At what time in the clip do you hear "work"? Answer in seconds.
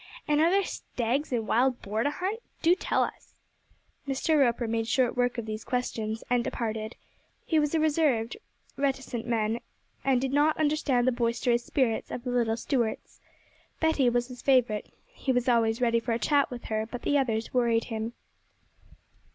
5.15-5.37